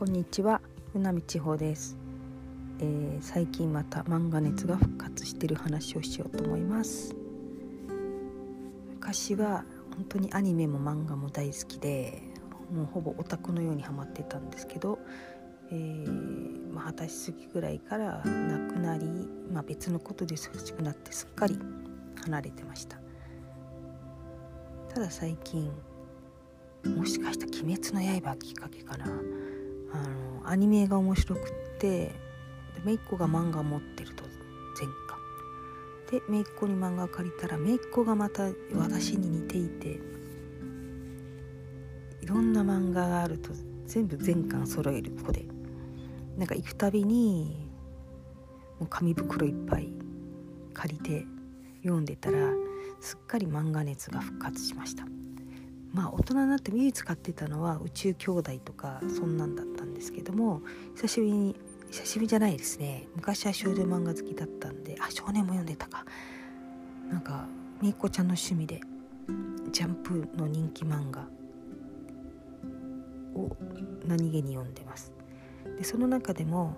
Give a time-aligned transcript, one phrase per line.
[0.00, 0.62] こんにちは。
[0.94, 1.94] 船見千穂です、
[2.78, 7.14] えー、最近また漫画熱が復活してる話をしようと思います。
[8.94, 9.62] 昔は
[9.94, 12.22] 本当にアニメも漫画も大好きで
[12.74, 14.98] もうほぼオタクのようにハマってたんですけど、
[15.70, 19.06] えー、まあ、二十歳過ぎぐらいから亡くなり、
[19.52, 21.58] まあ、別のことで忙しくなってすっかり
[22.24, 22.96] 離れてました。
[24.94, 25.70] ただ最近
[26.86, 29.39] もしかしたら「鬼滅の刃」きっかけかな。
[29.92, 29.98] あ
[30.42, 31.42] のアニメが面白くっ
[31.78, 32.12] てで
[32.84, 34.24] 姪っ子が漫画持ってると
[34.78, 35.18] 前科。
[36.10, 40.00] で姪っ子に漫画借りたら姪っ子がまた私に似ていて
[42.22, 43.50] いろんな漫画があると
[43.86, 45.44] 全部全巻揃える子で。
[46.36, 47.68] なんか行くたびに
[48.78, 49.92] もう紙袋いっぱい
[50.72, 51.26] 借りて
[51.82, 52.38] 読んでたら
[53.00, 55.04] すっかり漫画熱が復活しました。
[55.92, 59.79] まあ大人になって唯一買ってたのは宇宙兄弟とかそんなんだった。
[60.00, 60.62] ですけども
[60.96, 61.56] 久しぶりに
[61.90, 63.08] 久しぶりじゃないですね。
[63.16, 66.04] 昔は少女漫画好きだったんであ少年も読んでたか。
[67.10, 67.46] なんか
[67.82, 68.80] みいこちゃんの趣味で
[69.72, 71.26] ジャンプの人気漫画
[73.34, 73.56] を
[74.06, 75.12] 何気に読んでます。
[75.76, 76.76] でその中でも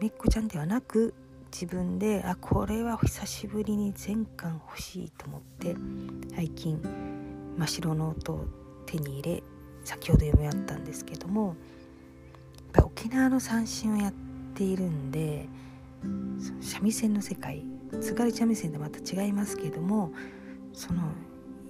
[0.00, 1.14] みっこちゃんではなく
[1.52, 5.76] 自分であこれは久しぶりに全巻欲しいと思って
[6.34, 6.82] 最近
[7.56, 8.44] 真っ白ノートを
[8.84, 9.42] 手に入れ
[9.86, 11.56] 先ほど読み終わったんですけどもやっ
[12.72, 14.12] ぱ沖縄の三線をやっ
[14.54, 15.48] ているんで
[16.60, 17.64] 三味線の世界
[18.00, 20.10] 津軽三味線とまた違いますけども
[20.72, 21.02] その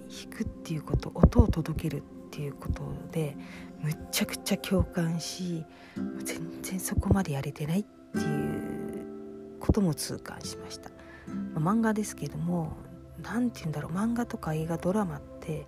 [0.09, 2.01] 弾くっていうこと音を届けるっ
[2.31, 3.37] ていうことで
[3.81, 5.63] むちゃくちゃ共感し
[6.23, 10.89] 全然そこまでやれてないっていうことも痛感しました、
[11.53, 12.75] まあ、漫画ですけども
[13.21, 15.67] 何て言うんだろう漫画とか映画ドラマって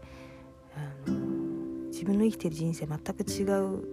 [0.76, 1.19] あの
[2.10, 3.84] 分の生きてる人生全く違う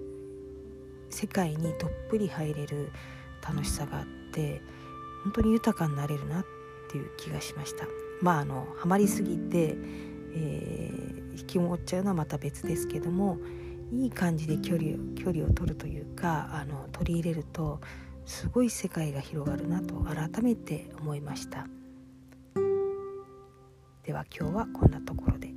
[1.11, 2.91] 世界にどっぷり入れる
[3.47, 4.60] 楽しさがあって
[5.25, 6.44] 本当に豊かになれるなっ
[6.91, 7.87] ていう気がしました
[8.22, 9.76] まああのハマりすぎて、
[10.34, 13.38] えー、引きもっちゃうのはまた別ですけども
[13.93, 17.81] いい感じで距離を距離を取るというかあの取り入れると
[18.25, 21.69] すごい世界が広がるなと改めて思いました
[24.03, 25.56] では今日はこんなところで。